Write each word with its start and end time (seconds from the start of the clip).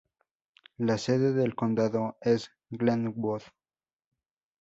La 0.79 0.97
sede 0.97 1.31
del 1.31 1.53
condado 1.53 2.17
es 2.21 2.49
Glenwood. 2.71 3.43